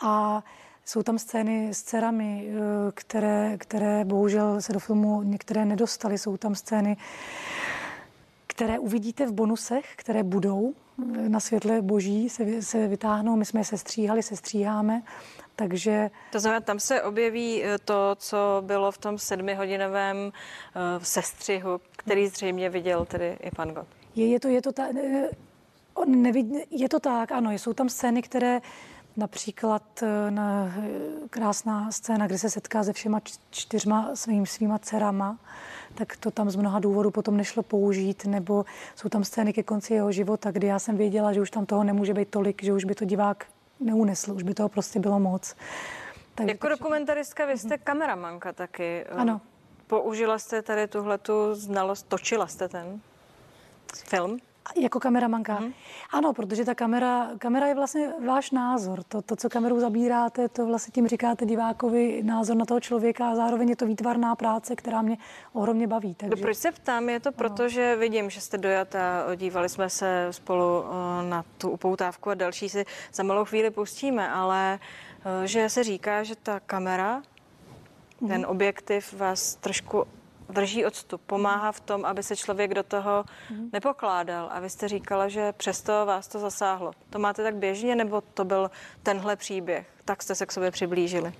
A 0.00 0.44
jsou 0.84 1.02
tam 1.02 1.18
scény 1.18 1.74
s 1.74 1.82
dcerami, 1.82 2.48
eh, 2.48 2.52
které, 2.94 3.58
které 3.58 4.04
bohužel 4.04 4.60
se 4.60 4.72
do 4.72 4.78
filmu 4.78 5.22
některé 5.22 5.64
nedostaly. 5.64 6.18
Jsou 6.18 6.36
tam 6.36 6.54
scény, 6.54 6.96
které 8.46 8.78
uvidíte 8.78 9.26
v 9.26 9.32
bonusech, 9.32 9.92
které 9.96 10.22
budou 10.22 10.74
na 11.28 11.40
světle 11.40 11.82
boží, 11.82 12.28
se, 12.28 12.62
se 12.62 12.88
vytáhnou. 12.88 13.36
My 13.36 13.44
jsme 13.44 13.60
je 13.60 13.64
sestříhali, 13.64 14.22
sestříháme, 14.22 15.02
takže 15.56 16.10
To 16.32 16.40
znamená, 16.40 16.60
tam 16.60 16.80
se 16.80 17.02
objeví 17.02 17.64
eh, 17.64 17.78
to, 17.78 18.16
co 18.18 18.62
bylo 18.66 18.92
v 18.92 18.98
tom 18.98 19.18
sedmihodinovém 19.18 20.16
eh, 20.76 20.80
sestřihu, 21.04 21.80
který 21.96 22.28
zřejmě 22.28 22.70
viděl 22.70 23.04
tedy 23.04 23.36
i 23.40 23.50
pan 23.50 23.68
Gott. 23.68 23.86
Je, 24.14 24.28
je 24.28 24.40
to, 24.40 24.48
je 24.48 24.62
to, 24.62 24.72
ta, 24.72 24.86
eh, 24.98 25.28
on 25.94 26.22
nevid, 26.22 26.46
je 26.70 26.88
to 26.88 27.00
tak, 27.00 27.32
ano, 27.32 27.50
jsou 27.52 27.72
tam 27.72 27.88
scény, 27.88 28.22
které 28.22 28.60
například 29.16 30.02
eh, 30.02 30.30
na, 30.30 30.74
eh, 30.78 31.28
krásná 31.30 31.90
scéna, 31.90 32.26
kdy 32.26 32.38
se 32.38 32.50
setká 32.50 32.84
se 32.84 32.92
všema 32.92 33.20
čtyřma 33.50 34.10
svým, 34.14 34.46
svýma 34.46 34.78
dcerama, 34.78 35.38
tak 35.94 36.16
to 36.16 36.30
tam 36.30 36.50
z 36.50 36.56
mnoha 36.56 36.78
důvodů 36.78 37.10
potom 37.10 37.36
nešlo 37.36 37.62
použít, 37.62 38.24
nebo 38.24 38.64
jsou 38.96 39.08
tam 39.08 39.24
scény 39.24 39.52
ke 39.52 39.62
konci 39.62 39.94
jeho 39.94 40.12
života, 40.12 40.50
kdy 40.50 40.66
já 40.66 40.78
jsem 40.78 40.96
věděla, 40.96 41.32
že 41.32 41.40
už 41.40 41.50
tam 41.50 41.66
toho 41.66 41.84
nemůže 41.84 42.14
být 42.14 42.28
tolik, 42.28 42.62
že 42.62 42.72
už 42.72 42.84
by 42.84 42.94
to 42.94 43.04
divák 43.04 43.46
neunesl, 43.80 44.32
už 44.32 44.42
by 44.42 44.54
toho 44.54 44.68
prostě 44.68 45.00
bylo 45.00 45.20
moc. 45.20 45.54
Tak, 46.34 46.48
Jako 46.48 46.68
dokumentaristka 46.68 47.46
vy 47.46 47.58
jste 47.58 47.78
kameramanka 47.78 48.52
taky. 48.52 49.04
Eh, 49.08 49.14
Ano. 49.14 49.40
Použila 49.86 50.38
jste 50.38 50.62
tady 50.62 50.88
tuhletu 50.88 51.54
znalost, 51.54 52.06
točila 52.08 52.46
jste 52.46 52.68
ten 52.68 53.00
film? 54.04 54.38
Jako 54.76 55.00
kameramanka? 55.00 55.62
Ano, 56.10 56.32
protože 56.32 56.64
ta 56.64 56.74
kamera, 56.74 57.30
kamera 57.38 57.66
je 57.66 57.74
vlastně 57.74 58.12
váš 58.26 58.50
názor. 58.50 59.02
To, 59.02 59.22
to, 59.22 59.36
co 59.36 59.48
kamerou 59.48 59.80
zabíráte, 59.80 60.48
to 60.48 60.66
vlastně 60.66 60.92
tím 60.92 61.08
říkáte 61.08 61.46
divákovi 61.46 62.22
názor 62.22 62.56
na 62.56 62.64
toho 62.64 62.80
člověka 62.80 63.30
a 63.30 63.34
zároveň 63.34 63.68
je 63.68 63.76
to 63.76 63.86
výtvarná 63.86 64.36
práce, 64.36 64.76
která 64.76 65.02
mě 65.02 65.18
ohromně 65.52 65.86
baví. 65.86 66.16
No, 66.22 66.28
Takže... 66.28 66.42
proč 66.42 66.56
se 66.56 66.72
ptám? 66.72 67.08
Je 67.08 67.20
to 67.20 67.32
proto, 67.32 67.68
že 67.68 67.96
vidím, 67.96 68.30
že 68.30 68.40
jste 68.40 68.58
dojata, 68.58 69.24
dívali 69.36 69.68
jsme 69.68 69.90
se 69.90 70.28
spolu 70.30 70.84
eh, 70.84 71.28
na 71.28 71.44
tu 71.58 71.70
upoutávku 71.70 72.30
a 72.30 72.34
další 72.34 72.68
si 72.68 72.84
za 73.12 73.22
malou 73.22 73.44
chvíli 73.44 73.70
pustíme, 73.70 74.30
ale 74.30 74.78
eh, 75.24 75.46
že 75.46 75.68
se 75.68 75.84
říká, 75.84 76.22
že 76.22 76.36
ta 76.36 76.60
kamera, 76.60 77.22
ten 78.28 78.46
objektiv 78.46 79.12
vás 79.12 79.54
trošku 79.54 80.06
drží 80.48 80.84
odstup, 80.84 81.20
pomáhá 81.26 81.72
v 81.72 81.80
tom, 81.80 82.04
aby 82.04 82.22
se 82.22 82.36
člověk 82.36 82.74
do 82.74 82.82
toho 82.82 83.24
nepokládal. 83.72 84.48
A 84.52 84.60
vy 84.60 84.70
jste 84.70 84.88
říkala, 84.88 85.28
že 85.28 85.52
přesto 85.52 86.06
vás 86.06 86.28
to 86.28 86.38
zasáhlo. 86.38 86.92
To 87.10 87.18
máte 87.18 87.42
tak 87.42 87.56
běžně, 87.56 87.96
nebo 87.96 88.20
to 88.20 88.44
byl 88.44 88.70
tenhle 89.02 89.36
příběh? 89.36 89.86
Tak 90.04 90.22
jste 90.22 90.34
se 90.34 90.46
k 90.46 90.52
sobě 90.52 90.70
přiblížili. 90.70 91.32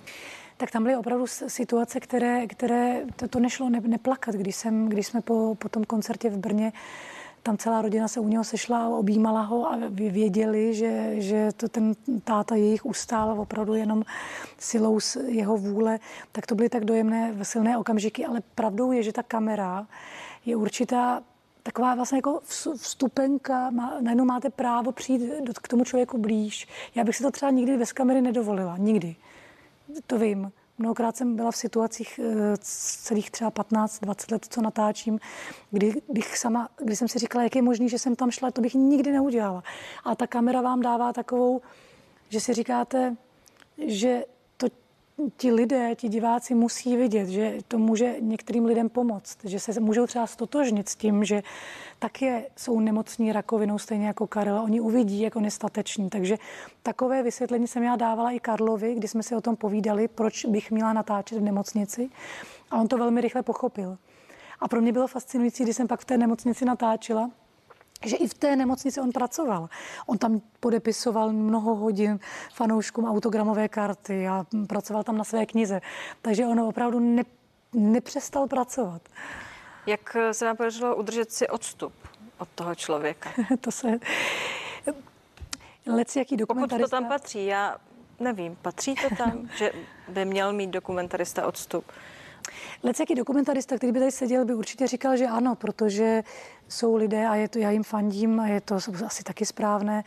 Tak 0.57 0.71
tam 0.71 0.83
byly 0.83 0.95
opravdu 0.95 1.27
situace, 1.27 1.99
které, 1.99 2.47
které 2.47 3.01
to, 3.15 3.27
to 3.27 3.39
nešlo 3.39 3.69
ne, 3.69 3.81
neplakat. 3.81 4.35
Když, 4.35 4.55
jsem, 4.55 4.89
když 4.89 5.07
jsme 5.07 5.21
po, 5.21 5.55
po 5.55 5.69
tom 5.69 5.83
koncertě 5.83 6.29
v 6.29 6.37
Brně, 6.37 6.71
tam 7.47 7.57
celá 7.57 7.81
rodina 7.81 8.07
se 8.07 8.19
u 8.19 8.27
něho 8.27 8.43
sešla 8.43 8.83
a 8.85 8.87
objímala 8.87 9.41
ho 9.41 9.71
a 9.71 9.77
vě- 9.77 10.11
věděli, 10.11 10.73
že, 10.73 11.21
že 11.21 11.49
to 11.57 11.69
ten 11.69 11.93
táta 12.23 12.55
jejich 12.55 12.85
ustál 12.85 13.41
opravdu 13.41 13.73
jenom 13.73 14.03
silou 14.57 14.99
z 14.99 15.15
jeho 15.15 15.57
vůle, 15.57 15.99
tak 16.31 16.45
to 16.47 16.55
byly 16.55 16.69
tak 16.69 16.85
dojemné, 16.85 17.35
silné 17.43 17.77
okamžiky, 17.77 18.25
ale 18.25 18.41
pravdou 18.55 18.91
je, 18.91 19.03
že 19.03 19.13
ta 19.13 19.23
kamera 19.23 19.87
je 20.45 20.55
určitá 20.55 21.23
taková 21.63 21.95
vlastně 21.95 22.17
jako 22.17 22.41
vs- 22.47 22.77
vstupenka, 22.77 23.69
má, 23.69 23.93
najednou 24.01 24.25
máte 24.25 24.49
právo 24.49 24.91
přijít 24.91 25.21
k 25.61 25.67
tomu 25.67 25.83
člověku 25.83 26.17
blíž. 26.17 26.67
Já 26.95 27.03
bych 27.03 27.15
si 27.15 27.23
to 27.23 27.31
třeba 27.31 27.51
nikdy 27.51 27.77
bez 27.77 27.93
kamery 27.93 28.21
nedovolila, 28.21 28.77
nikdy. 28.77 29.15
To 30.07 30.19
vím. 30.19 30.51
Mnohokrát 30.77 31.17
jsem 31.17 31.35
byla 31.35 31.51
v 31.51 31.55
situacích 31.55 32.19
eh, 32.23 32.57
celých 33.03 33.31
třeba 33.31 33.51
15-20 33.51 34.31
let, 34.31 34.45
co 34.49 34.61
natáčím, 34.61 35.19
kdy, 35.71 36.01
bych 36.09 36.37
sama, 36.37 36.69
kdy 36.77 36.95
jsem 36.95 37.07
si 37.07 37.19
říkala, 37.19 37.43
jak 37.43 37.55
je 37.55 37.61
možný, 37.61 37.89
že 37.89 37.99
jsem 37.99 38.15
tam 38.15 38.31
šla, 38.31 38.51
to 38.51 38.61
bych 38.61 38.73
nikdy 38.73 39.11
neudělala. 39.11 39.63
A 40.03 40.15
ta 40.15 40.27
kamera 40.27 40.61
vám 40.61 40.81
dává 40.81 41.13
takovou, 41.13 41.61
že 42.29 42.39
si 42.39 42.53
říkáte, 42.53 43.15
že 43.87 44.23
ti 45.37 45.51
lidé, 45.51 45.95
ti 45.95 46.09
diváci 46.09 46.55
musí 46.55 46.97
vidět, 46.97 47.27
že 47.29 47.57
to 47.67 47.77
může 47.77 48.15
některým 48.19 48.65
lidem 48.65 48.89
pomoct, 48.89 49.37
že 49.43 49.59
se 49.59 49.79
můžou 49.79 50.07
třeba 50.07 50.27
stotožnit 50.27 50.89
s 50.89 50.95
tím, 50.95 51.23
že 51.23 51.43
také 51.99 52.45
jsou 52.55 52.79
nemocní 52.79 53.31
rakovinou, 53.31 53.79
stejně 53.79 54.07
jako 54.07 54.27
Karel. 54.27 54.61
Oni 54.61 54.81
uvidí, 54.81 55.21
jak 55.21 55.35
on 55.35 55.45
je 55.45 55.51
statečný. 55.51 56.09
Takže 56.09 56.37
takové 56.83 57.23
vysvětlení 57.23 57.67
jsem 57.67 57.83
já 57.83 57.95
dávala 57.95 58.31
i 58.31 58.39
Karlovi, 58.39 58.95
kdy 58.95 59.07
jsme 59.07 59.23
si 59.23 59.35
o 59.35 59.41
tom 59.41 59.55
povídali, 59.55 60.07
proč 60.07 60.45
bych 60.45 60.71
měla 60.71 60.93
natáčet 60.93 61.37
v 61.37 61.41
nemocnici. 61.41 62.09
A 62.71 62.77
on 62.77 62.87
to 62.87 62.97
velmi 62.97 63.21
rychle 63.21 63.43
pochopil. 63.43 63.97
A 64.59 64.67
pro 64.67 64.81
mě 64.81 64.93
bylo 64.93 65.07
fascinující, 65.07 65.63
když 65.63 65.75
jsem 65.75 65.87
pak 65.87 65.99
v 65.99 66.05
té 66.05 66.17
nemocnici 66.17 66.65
natáčela, 66.65 67.29
že 68.05 68.15
i 68.15 68.27
v 68.27 68.33
té 68.33 68.55
nemocnici 68.55 69.01
on 69.01 69.11
pracoval. 69.11 69.69
On 70.05 70.17
tam 70.17 70.41
podepisoval 70.59 71.31
mnoho 71.31 71.75
hodin 71.75 72.19
fanouškům 72.53 73.05
autogramové 73.05 73.69
karty 73.69 74.27
a 74.27 74.45
pracoval 74.67 75.03
tam 75.03 75.17
na 75.17 75.23
své 75.23 75.45
knize. 75.45 75.81
Takže 76.21 76.45
on 76.45 76.59
opravdu 76.59 76.99
ne, 76.99 77.23
nepřestal 77.73 78.47
pracovat. 78.47 79.01
Jak 79.85 80.17
se 80.31 80.45
vám 80.45 80.57
podařilo 80.57 80.95
udržet 80.95 81.31
si 81.31 81.47
odstup 81.47 81.93
od 82.37 82.47
toho 82.55 82.75
člověka? 82.75 83.29
to 83.61 83.71
se... 83.71 83.99
Lec, 85.85 86.15
jaký 86.15 86.37
Pokud 86.37 86.39
dokumentarista... 86.39 86.97
to 86.97 87.01
tam 87.01 87.09
patří, 87.09 87.45
já 87.45 87.77
nevím, 88.19 88.55
patří 88.61 88.95
to 88.95 89.15
tam, 89.15 89.49
že 89.57 89.71
by 90.07 90.25
měl 90.25 90.53
mít 90.53 90.69
dokumentarista 90.69 91.47
odstup? 91.47 91.85
Lec, 92.83 92.99
jaký 92.99 93.15
dokumentarista, 93.15 93.77
který 93.77 93.91
by 93.91 93.99
tady 93.99 94.11
seděl, 94.11 94.45
by 94.45 94.53
určitě 94.53 94.87
říkal, 94.87 95.17
že 95.17 95.27
ano, 95.27 95.55
protože 95.55 96.23
jsou 96.67 96.95
lidé 96.95 97.27
a 97.27 97.35
je 97.35 97.47
to, 97.47 97.59
já 97.59 97.71
jim 97.71 97.83
fandím 97.83 98.39
a 98.39 98.47
je 98.47 98.61
to 98.61 98.75
asi 99.05 99.23
taky 99.23 99.45
správné, 99.45 100.03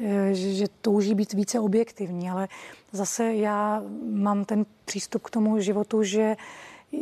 eh, 0.00 0.34
že, 0.34 0.52
že 0.52 0.66
touží 0.80 1.14
být 1.14 1.32
více 1.32 1.60
objektivní, 1.60 2.30
ale 2.30 2.48
zase 2.92 3.34
já 3.34 3.82
mám 4.02 4.44
ten 4.44 4.66
přístup 4.84 5.22
k 5.22 5.30
tomu 5.30 5.60
životu, 5.60 6.02
že 6.02 6.36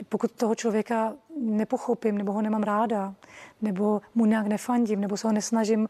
pokud 0.09 0.33
toho 0.33 0.55
člověka 0.55 1.15
nepochopím, 1.41 2.19
nebo 2.19 2.33
ho 2.33 2.43
nemám 2.43 2.63
ráda, 2.63 3.15
nebo 3.63 4.01
mu 4.15 4.27
nějak 4.27 4.47
nefandím, 4.47 5.01
nebo 5.01 5.17
se 5.17 5.29
ho 5.29 5.33
nesnažím 5.33 5.89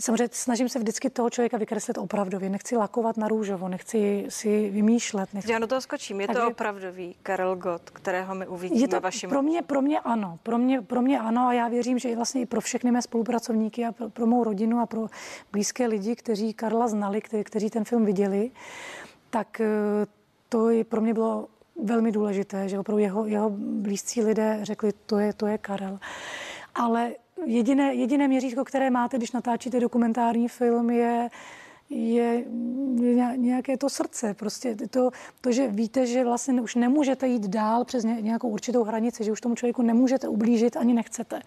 Samozřejmě 0.00 0.28
snažím 0.32 0.68
se 0.68 0.78
vždycky 0.78 1.10
toho 1.10 1.30
člověka 1.30 1.56
vykreslit 1.56 1.98
opravdově. 1.98 2.50
Nechci 2.50 2.76
lakovat 2.76 3.16
na 3.16 3.28
růžovo, 3.28 3.68
nechci 3.68 4.26
si 4.28 4.70
vymýšlet. 4.70 5.34
Nechci... 5.34 5.52
Já 5.52 5.58
do 5.58 5.66
toho 5.66 5.80
skočím. 5.80 6.20
Je 6.20 6.26
Takže... 6.26 6.42
to 6.42 6.48
opravdový 6.48 7.16
Karel 7.22 7.56
Gott, 7.56 7.90
kterého 7.90 8.34
my 8.34 8.46
uvidíme 8.46 8.80
je 8.80 8.88
to, 8.88 9.00
vašim... 9.00 9.30
Pro 9.30 9.42
mě, 9.42 9.62
pro 9.62 9.82
mě 9.82 10.00
ano. 10.00 10.38
Pro 10.42 10.58
mě, 10.58 10.82
pro 10.82 11.02
mě 11.02 11.20
ano 11.20 11.46
a 11.46 11.52
já 11.52 11.68
věřím, 11.68 11.98
že 11.98 12.08
i 12.08 12.16
vlastně 12.16 12.40
i 12.40 12.46
pro 12.46 12.60
všechny 12.60 12.90
mé 12.90 13.02
spolupracovníky 13.02 13.84
a 13.84 13.92
pro, 13.92 14.10
pro 14.10 14.26
mou 14.26 14.44
rodinu 14.44 14.80
a 14.80 14.86
pro 14.86 15.06
blízké 15.52 15.86
lidi, 15.86 16.16
kteří 16.16 16.54
Karla 16.54 16.88
znali, 16.88 17.20
kteří, 17.20 17.44
kteří 17.44 17.70
ten 17.70 17.84
film 17.84 18.04
viděli, 18.04 18.50
tak 19.30 19.60
eh, 19.60 19.66
to 20.48 20.70
je, 20.70 20.84
pro 20.84 21.00
mě 21.00 21.14
bylo 21.14 21.48
velmi 21.82 22.12
důležité, 22.12 22.68
že 22.68 22.78
opravdu 22.78 22.98
jeho, 22.98 23.26
jeho 23.26 23.50
blízcí 23.58 24.22
lidé 24.22 24.58
řekli, 24.62 24.92
to 25.06 25.18
je, 25.18 25.32
to 25.32 25.46
je 25.46 25.58
Karel. 25.58 25.98
Ale 26.74 27.12
jediné, 27.44 27.94
jediné 27.94 28.28
měřítko, 28.28 28.64
které 28.64 28.90
máte, 28.90 29.16
když 29.16 29.32
natáčíte 29.32 29.80
dokumentární 29.80 30.48
film, 30.48 30.90
je, 30.90 31.28
je, 31.90 32.44
nějaké 33.36 33.76
to 33.76 33.90
srdce. 33.90 34.34
Prostě 34.34 34.76
to, 34.90 35.10
to, 35.40 35.52
že 35.52 35.68
víte, 35.68 36.06
že 36.06 36.24
vlastně 36.24 36.60
už 36.62 36.74
nemůžete 36.74 37.28
jít 37.28 37.46
dál 37.46 37.84
přes 37.84 38.04
nějakou 38.04 38.48
určitou 38.48 38.84
hranici, 38.84 39.24
že 39.24 39.32
už 39.32 39.40
tomu 39.40 39.54
člověku 39.54 39.82
nemůžete 39.82 40.28
ublížit 40.28 40.76
ani 40.76 40.94
nechcete. 40.94 41.42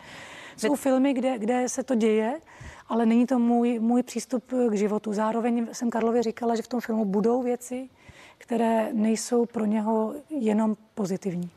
Jsou 0.58 0.76
filmy, 0.76 1.14
kde, 1.14 1.38
kde 1.38 1.70
se 1.70 1.84
to 1.84 1.96
děje, 1.96 2.42
ale 2.88 3.06
není 3.06 3.26
to 3.26 3.40
můj, 3.40 3.80
můj 3.80 4.04
přístup 4.04 4.44
k 4.70 4.74
životu. 4.74 5.14
Zároveň 5.14 5.68
jsem 5.72 5.90
Karlovi 5.90 6.22
říkala, 6.22 6.56
že 6.56 6.62
v 6.62 6.68
tom 6.68 6.82
filmu 6.82 7.06
budou 7.06 7.44
věci, 7.44 7.90
které 8.38 8.94
nejsou 8.94 9.46
pro 9.46 9.66
něho 9.66 10.14
jenom 10.30 10.76
pozitivní. 10.96 11.52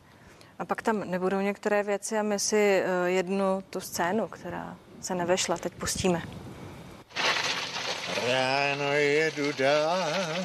A 0.62 0.64
pak 0.64 0.83
tam 0.83 1.11
nebudou 1.11 1.40
některé 1.40 1.83
věci 1.83 2.19
a 2.19 2.23
my 2.23 2.38
si 2.38 2.57
eh, 2.57 3.11
jednu 3.11 3.62
tu 3.71 3.81
scénu, 3.81 4.28
která 4.28 4.76
se 5.00 5.14
nevešla, 5.14 5.57
teď 5.57 5.73
pustíme. 5.73 6.23
Ráno 8.26 8.92
jedu 8.92 9.52
dál, 9.52 10.37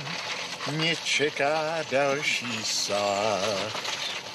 mě 0.72 0.96
čeká 0.96 1.76
další 1.92 2.64
sál. 2.64 3.40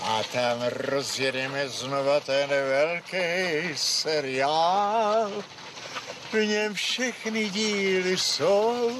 A 0.03 0.21
tam 0.33 0.63
rozjedeme 0.67 1.69
znova 1.69 2.21
ten 2.21 2.49
velký 2.49 3.77
seriál. 3.77 5.33
V 6.33 6.47
něm 6.47 6.75
všechny 6.75 7.51
díly 7.51 8.17
jsou 8.19 8.91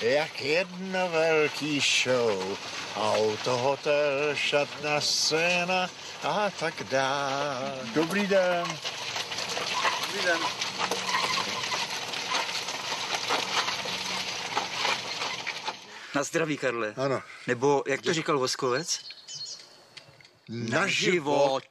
jak 0.00 0.40
jedno 0.40 1.08
velký 1.08 1.80
show. 1.80 2.58
Auto, 2.96 3.56
hotel, 3.56 4.34
šatna, 4.34 5.00
scéna 5.00 5.90
a 6.22 6.50
tak 6.50 6.82
dál. 6.82 7.78
Dobrý 7.94 8.26
den. 8.26 8.66
Dobrý 10.06 10.26
den. 10.26 10.40
Na 16.14 16.22
zdraví, 16.22 16.56
Karle. 16.56 16.94
Ano. 16.96 17.22
Nebo, 17.46 17.82
jak 17.86 18.02
to 18.02 18.12
říkal 18.12 18.38
Voskovec? 18.38 19.00
Na 20.48 20.86
život. 20.86 21.64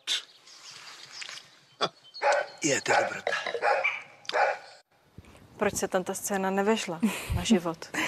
Je 2.63 2.81
to 2.81 2.91
dobrota. 2.91 3.31
Proč 5.57 5.75
se 5.75 5.87
tam 5.87 6.03
ta 6.03 6.13
scéna 6.13 6.49
nevešla 6.49 6.99
na 7.35 7.43
život? 7.43 7.89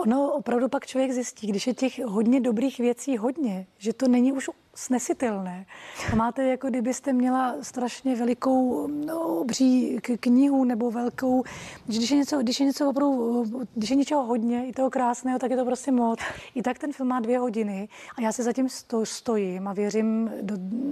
Ono 0.00 0.32
opravdu 0.32 0.68
pak 0.68 0.86
člověk 0.86 1.12
zjistí, 1.12 1.46
když 1.46 1.66
je 1.66 1.74
těch 1.74 2.04
hodně 2.04 2.40
dobrých 2.40 2.78
věcí 2.78 3.16
hodně, 3.16 3.66
že 3.78 3.92
to 3.92 4.08
není 4.08 4.32
už 4.32 4.50
snesitelné. 4.74 5.66
A 6.12 6.16
máte, 6.16 6.44
jako 6.44 6.68
kdybyste 6.68 7.12
měla 7.12 7.54
strašně 7.62 8.16
velikou 8.16 8.86
no, 8.86 9.20
obří 9.20 9.98
knihu 10.20 10.64
nebo 10.64 10.90
velkou, 10.90 11.44
když 11.86 12.10
je, 12.10 12.16
něco, 12.16 12.38
když 12.38 12.60
je 12.60 12.66
něco 12.66 12.90
opravdu, 12.90 13.44
když 13.74 13.90
je 13.90 13.96
něčeho 13.96 14.22
hodně, 14.24 14.66
i 14.66 14.72
toho 14.72 14.90
krásného, 14.90 15.38
tak 15.38 15.50
je 15.50 15.56
to 15.56 15.64
prostě 15.64 15.92
moc. 15.92 16.20
I 16.54 16.62
tak 16.62 16.78
ten 16.78 16.92
film 16.92 17.08
má 17.08 17.20
dvě 17.20 17.38
hodiny 17.38 17.88
a 18.16 18.20
já 18.20 18.32
si 18.32 18.42
zatím 18.42 18.68
sto, 18.68 19.06
stojím 19.06 19.68
a 19.68 19.72
věřím, 19.72 20.30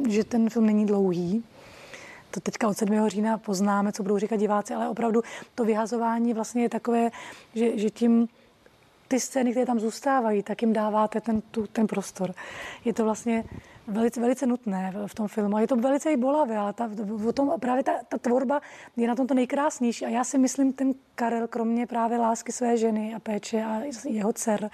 že 0.09 0.25
ten 0.25 0.51
film 0.51 0.67
není 0.67 0.87
dlouhý 0.87 1.45
to 2.31 2.41
teďka 2.41 2.69
od 2.69 2.77
7. 2.77 3.09
října 3.09 3.39
poznáme, 3.39 3.93
co 3.93 4.03
budou 4.03 4.19
říkat 4.19 4.37
diváci, 4.37 4.75
ale 4.75 4.89
opravdu 4.89 5.23
to 5.55 5.65
vyhazování 5.65 6.35
vlastně 6.35 6.63
je 6.63 6.69
takové, 6.69 7.11
že, 7.55 7.79
že 7.79 7.91
tím 7.91 8.29
ty 9.09 9.21
scény, 9.21 9.51
které 9.51 9.67
tam 9.67 9.81
zůstávají, 9.81 10.43
tak 10.43 10.63
jim 10.63 10.73
dáváte 10.73 11.21
ten, 11.21 11.41
tu, 11.41 11.67
ten 11.67 11.87
prostor. 11.87 12.35
Je 12.85 12.95
to 12.95 13.05
vlastně 13.05 13.45
velice, 13.87 14.21
velice 14.21 14.47
nutné 14.47 14.95
v 15.07 15.15
tom 15.15 15.29
filmu. 15.29 15.57
A 15.57 15.61
je 15.61 15.67
to 15.67 15.77
velice 15.77 16.13
i 16.13 16.17
bolavé, 16.17 16.57
ale 16.57 16.73
ta, 16.73 16.91
o 17.29 17.33
tom, 17.33 17.53
právě 17.61 17.85
ta, 17.85 17.93
ta 18.09 18.19
tvorba 18.19 18.61
je 18.97 19.09
na 19.09 19.15
tom 19.15 19.27
to 19.27 19.35
nejkrásnější. 19.35 20.05
A 20.05 20.09
já 20.09 20.25
si 20.25 20.39
myslím, 20.39 20.73
ten 20.73 20.95
Karel, 21.15 21.49
kromě 21.49 21.87
právě 21.87 22.19
lásky 22.19 22.53
své 22.53 22.77
ženy 22.77 23.15
a 23.15 23.19
péče 23.19 23.65
a 23.65 23.81
jeho 24.05 24.33
dcer, 24.33 24.71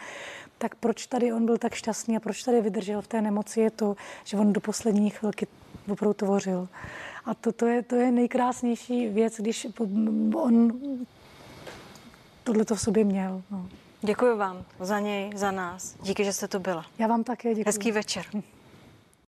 tak 0.58 0.74
proč 0.74 1.06
tady 1.06 1.32
on 1.32 1.46
byl 1.46 1.58
tak 1.58 1.74
šťastný 1.74 2.16
a 2.16 2.20
proč 2.20 2.42
tady 2.42 2.60
vydržel 2.60 3.02
v 3.02 3.08
té 3.08 3.22
nemoci, 3.22 3.60
je 3.60 3.70
to, 3.70 3.96
že 4.24 4.36
on 4.36 4.52
do 4.52 4.60
poslední 4.60 5.10
chvilky 5.10 5.46
opravdu 5.92 6.14
tvořil. 6.14 6.68
A 7.24 7.34
to, 7.34 7.52
to, 7.52 7.66
je, 7.66 7.82
to 7.82 7.96
je 7.96 8.12
nejkrásnější 8.12 9.08
věc, 9.08 9.36
když 9.36 9.66
on 10.34 10.80
tohle 12.44 12.64
to 12.64 12.74
v 12.74 12.80
sobě 12.80 13.04
měl. 13.04 13.42
No. 13.50 13.68
Děkuji 14.06 14.36
vám 14.36 14.64
za 14.80 14.98
něj, 14.98 15.30
za 15.34 15.50
nás. 15.50 15.96
Díky, 16.02 16.24
že 16.24 16.32
jste 16.32 16.48
tu 16.48 16.58
byla. 16.58 16.84
Já 16.98 17.06
vám 17.06 17.24
také 17.24 17.48
děkuji. 17.48 17.64
Hezký 17.66 17.92
večer. 17.92 18.24